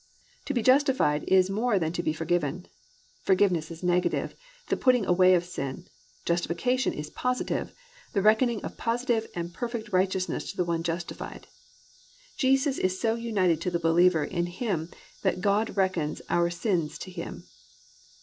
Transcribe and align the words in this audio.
"+ 0.25 0.45
To 0.45 0.53
be 0.55 0.63
justified 0.63 1.23
is 1.27 1.51
more 1.51 1.77
than 1.77 1.91
to 1.93 2.01
be 2.01 2.11
forgiven! 2.11 2.65
Forgiveness 3.21 3.69
is 3.69 3.83
negative, 3.83 4.33
the 4.69 4.75
putting 4.75 5.05
away 5.05 5.35
of 5.35 5.45
sin; 5.45 5.85
Justification 6.25 6.91
is 6.91 7.11
positive, 7.11 7.71
the 8.13 8.23
reckoning 8.23 8.65
of 8.65 8.77
positive 8.77 9.27
and 9.35 9.53
perfect 9.53 9.93
righteousness 9.93 10.49
to 10.49 10.57
the 10.57 10.65
one 10.65 10.81
justified. 10.81 11.45
Jesus 12.35 12.77
Christ 12.77 12.85
is 12.85 12.99
so 12.99 13.13
united 13.13 13.61
to 13.61 13.69
the 13.69 13.77
believer 13.77 14.23
in 14.23 14.47
Him 14.47 14.89
that 15.21 15.39
God 15.39 15.77
reckons 15.77 16.19
our 16.31 16.49
sins 16.49 16.97
to 16.97 17.11
Him. 17.11 17.43